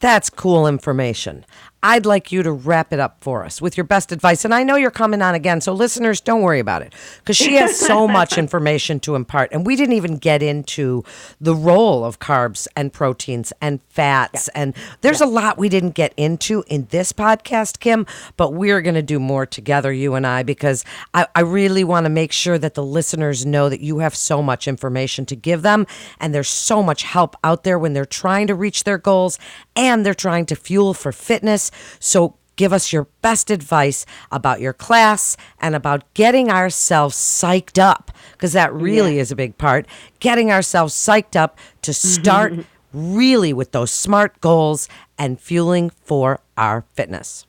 That's 0.00 0.30
cool 0.30 0.66
information. 0.66 1.44
I'd 1.82 2.04
like 2.04 2.30
you 2.30 2.42
to 2.42 2.52
wrap 2.52 2.92
it 2.92 3.00
up 3.00 3.16
for 3.22 3.42
us 3.44 3.62
with 3.62 3.76
your 3.76 3.84
best 3.84 4.12
advice. 4.12 4.44
And 4.44 4.54
I 4.54 4.62
know 4.62 4.76
you're 4.76 4.90
coming 4.90 5.22
on 5.22 5.34
again, 5.34 5.62
so 5.62 5.72
listeners, 5.72 6.20
don't 6.20 6.42
worry 6.42 6.60
about 6.60 6.82
it 6.82 6.94
because 7.18 7.38
she 7.38 7.54
has 7.54 7.78
so 7.78 8.06
much 8.20 8.36
information 8.36 9.00
to 9.00 9.14
impart. 9.14 9.50
And 9.52 9.64
we 9.64 9.76
didn't 9.76 9.94
even 9.94 10.18
get 10.18 10.42
into 10.42 11.02
the 11.40 11.54
role 11.54 12.04
of 12.04 12.18
carbs 12.18 12.68
and 12.76 12.92
proteins 12.92 13.52
and 13.62 13.80
fats. 13.88 14.50
Yeah. 14.54 14.62
And 14.62 14.76
there's 15.00 15.20
yeah. 15.20 15.26
a 15.26 15.28
lot 15.28 15.56
we 15.56 15.70
didn't 15.70 15.94
get 15.94 16.12
into 16.18 16.64
in 16.66 16.86
this 16.90 17.12
podcast, 17.12 17.80
Kim, 17.80 18.04
but 18.36 18.52
we're 18.52 18.82
going 18.82 18.94
to 18.94 19.02
do 19.02 19.18
more 19.18 19.46
together, 19.46 19.90
you 19.90 20.14
and 20.14 20.26
I, 20.26 20.42
because 20.42 20.84
I, 21.14 21.26
I 21.34 21.40
really 21.40 21.84
want 21.84 22.04
to 22.04 22.10
make 22.10 22.32
sure 22.32 22.58
that 22.58 22.74
the 22.74 22.84
listeners 22.84 23.46
know 23.46 23.70
that 23.70 23.80
you 23.80 24.00
have 24.00 24.14
so 24.14 24.42
much 24.42 24.68
information 24.68 25.24
to 25.26 25.36
give 25.36 25.62
them. 25.62 25.86
And 26.20 26.34
there's 26.34 26.48
so 26.48 26.82
much 26.82 27.04
help 27.04 27.36
out 27.42 27.64
there 27.64 27.78
when 27.78 27.94
they're 27.94 28.04
trying 28.04 28.48
to 28.48 28.54
reach 28.54 28.84
their 28.84 28.98
goals 28.98 29.38
and 29.74 30.04
they're 30.04 30.12
trying 30.12 30.44
to 30.46 30.56
fuel 30.56 30.92
for 30.92 31.10
fitness 31.10 31.69
so 31.98 32.36
give 32.56 32.72
us 32.74 32.92
your 32.92 33.08
best 33.22 33.50
advice 33.50 34.04
about 34.30 34.60
your 34.60 34.74
class 34.74 35.36
and 35.60 35.74
about 35.74 36.02
getting 36.12 36.50
ourselves 36.50 37.16
psyched 37.16 37.78
up 37.78 38.10
because 38.32 38.52
that 38.52 38.72
really 38.74 39.16
yeah. 39.16 39.22
is 39.22 39.32
a 39.32 39.36
big 39.36 39.56
part. 39.56 39.86
Getting 40.18 40.50
ourselves 40.50 40.94
psyched 40.94 41.36
up 41.36 41.58
to 41.82 41.94
start 41.94 42.52
really 42.92 43.52
with 43.52 43.72
those 43.72 43.90
smart 43.90 44.38
goals 44.40 44.88
and 45.18 45.40
fueling 45.40 45.90
for 46.04 46.40
our 46.56 46.84
fitness. 46.94 47.46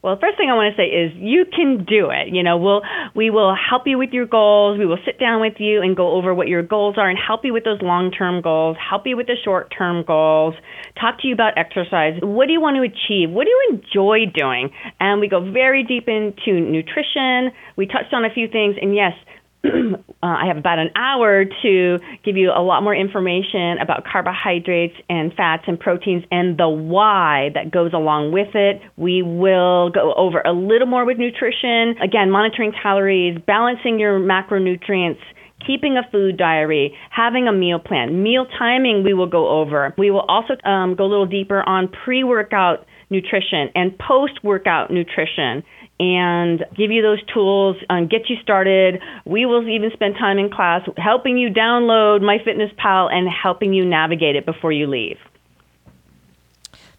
Well, 0.00 0.14
the 0.14 0.20
first 0.20 0.38
thing 0.38 0.48
I 0.48 0.54
want 0.54 0.70
to 0.70 0.78
say 0.78 0.86
is 0.86 1.10
you 1.16 1.44
can 1.44 1.84
do 1.84 2.10
it. 2.14 2.30
You 2.30 2.44
know, 2.44 2.56
we'll 2.56 2.82
we 3.16 3.30
will 3.30 3.52
help 3.58 3.82
you 3.84 3.98
with 3.98 4.10
your 4.12 4.26
goals. 4.26 4.78
We 4.78 4.86
will 4.86 5.02
sit 5.04 5.18
down 5.18 5.40
with 5.40 5.54
you 5.58 5.82
and 5.82 5.96
go 5.96 6.12
over 6.12 6.32
what 6.32 6.46
your 6.46 6.62
goals 6.62 6.94
are 6.98 7.10
and 7.10 7.18
help 7.18 7.44
you 7.44 7.52
with 7.52 7.64
those 7.64 7.82
long-term 7.82 8.42
goals, 8.42 8.76
help 8.78 9.06
you 9.06 9.16
with 9.16 9.26
the 9.26 9.34
short-term 9.42 10.04
goals, 10.06 10.54
talk 11.00 11.20
to 11.22 11.26
you 11.26 11.34
about 11.34 11.58
exercise. 11.58 12.14
What 12.22 12.46
do 12.46 12.52
you 12.52 12.60
want 12.60 12.76
to 12.76 12.82
achieve? 12.86 13.30
What 13.30 13.44
do 13.44 13.50
you 13.50 13.74
enjoy 13.74 14.30
doing? 14.32 14.70
And 15.00 15.20
we 15.20 15.26
go 15.26 15.40
very 15.50 15.82
deep 15.82 16.06
into 16.06 16.60
nutrition. 16.60 17.50
We 17.74 17.86
touched 17.86 18.14
on 18.14 18.24
a 18.24 18.30
few 18.32 18.46
things 18.46 18.76
and 18.80 18.94
yes, 18.94 19.14
uh, 19.64 19.96
I 20.22 20.46
have 20.46 20.56
about 20.56 20.78
an 20.78 20.90
hour 20.94 21.44
to 21.62 21.98
give 22.24 22.36
you 22.36 22.50
a 22.50 22.62
lot 22.62 22.82
more 22.82 22.94
information 22.94 23.78
about 23.82 24.04
carbohydrates 24.04 24.94
and 25.08 25.32
fats 25.34 25.64
and 25.66 25.78
proteins 25.78 26.24
and 26.30 26.56
the 26.56 26.68
why 26.68 27.50
that 27.54 27.70
goes 27.70 27.92
along 27.92 28.32
with 28.32 28.54
it. 28.54 28.80
We 28.96 29.22
will 29.22 29.90
go 29.90 30.14
over 30.14 30.40
a 30.40 30.52
little 30.52 30.86
more 30.86 31.04
with 31.04 31.18
nutrition. 31.18 31.96
Again, 32.02 32.30
monitoring 32.30 32.72
calories, 32.82 33.38
balancing 33.46 33.98
your 33.98 34.20
macronutrients 34.20 35.20
keeping 35.66 35.96
a 35.96 36.08
food 36.12 36.36
diary, 36.36 36.96
having 37.10 37.48
a 37.48 37.52
meal 37.52 37.80
plan, 37.80 38.22
meal 38.22 38.46
timing 38.58 39.02
we 39.02 39.12
will 39.12 39.26
go 39.26 39.48
over. 39.48 39.92
We 39.98 40.10
will 40.10 40.20
also 40.28 40.54
um, 40.64 40.94
go 40.94 41.04
a 41.04 41.10
little 41.10 41.26
deeper 41.26 41.62
on 41.62 41.88
pre 41.88 42.22
workout 42.22 42.86
nutrition 43.10 43.70
and 43.74 43.98
post 43.98 44.44
workout 44.44 44.90
nutrition 44.90 45.64
and 46.00 46.64
give 46.76 46.90
you 46.90 47.02
those 47.02 47.22
tools 47.32 47.76
and 47.88 48.08
get 48.08 48.28
you 48.28 48.36
started. 48.42 49.00
We 49.24 49.46
will 49.46 49.66
even 49.68 49.90
spend 49.92 50.14
time 50.14 50.38
in 50.38 50.50
class 50.50 50.82
helping 50.96 51.36
you 51.38 51.50
download 51.50 52.20
MyFitnessPal 52.20 53.12
and 53.12 53.28
helping 53.28 53.72
you 53.72 53.84
navigate 53.84 54.36
it 54.36 54.46
before 54.46 54.72
you 54.72 54.86
leave. 54.86 55.18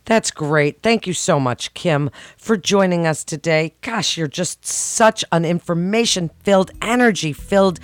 That's 0.09 0.31
great. 0.31 0.81
Thank 0.81 1.05
you 1.05 1.13
so 1.13 1.39
much, 1.39 1.71
Kim, 1.75 2.09
for 2.35 2.57
joining 2.57 3.05
us 3.05 3.23
today. 3.23 3.75
Gosh, 3.81 4.17
you're 4.17 4.27
just 4.27 4.65
such 4.65 5.23
an 5.31 5.45
information 5.45 6.31
filled, 6.43 6.71
energy 6.81 7.31
filled 7.31 7.79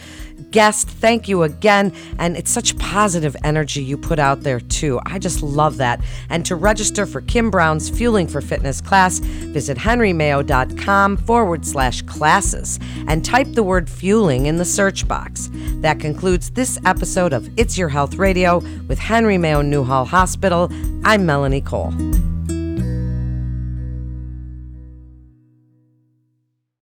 guest. 0.50 0.90
Thank 0.90 1.28
you 1.28 1.44
again. 1.44 1.94
And 2.18 2.36
it's 2.36 2.50
such 2.50 2.76
positive 2.80 3.36
energy 3.44 3.84
you 3.84 3.96
put 3.96 4.18
out 4.18 4.42
there, 4.42 4.60
too. 4.60 5.00
I 5.06 5.20
just 5.20 5.44
love 5.44 5.78
that. 5.78 6.02
And 6.30 6.44
to 6.48 6.56
register 6.56 7.06
for 7.06 7.22
Kim 7.22 7.52
Brown's 7.52 7.92
Fueling 7.92 8.26
for 8.26 8.42
Fitness 8.42 8.82
class, 8.82 9.20
visit 9.20 9.78
henrymayo.com 9.78 11.18
forward 11.18 11.64
slash 11.64 12.02
classes 12.02 12.80
and 13.08 13.24
type 13.24 13.52
the 13.52 13.62
word 13.62 13.88
fueling 13.88 14.48
in 14.48 14.58
the 14.58 14.66
search 14.66 15.08
box. 15.08 15.52
That 15.82 16.00
concludes 16.00 16.50
this 16.50 16.80
episode 16.86 17.34
of 17.34 17.48
It's 17.56 17.78
Your 17.78 17.90
Health 17.90 18.16
Radio 18.16 18.64
with 18.88 18.98
Henry 18.98 19.38
Mayo 19.38 19.62
Newhall 19.62 20.06
Hospital. 20.06 20.72
I'm 21.04 21.28
Melanie 21.28 21.62
Cole. 21.62 21.94